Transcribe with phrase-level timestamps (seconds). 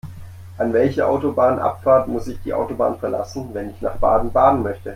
[0.57, 4.89] An welcher Autobahnabfahrt muss ich die Autobahn verlassen, wenn ich nach Baden-Baden möchte?